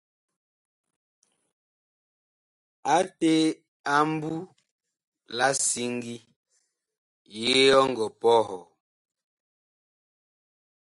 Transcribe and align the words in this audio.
Ate 2.97 3.33
a 3.93 3.95
mbu 4.09 4.33
la 5.37 5.47
siŋgi, 5.67 6.15
yee 7.37 7.65
ɔ 7.79 7.81
ngɔ 7.91 8.05
pɔhɔɔ? 8.21 8.59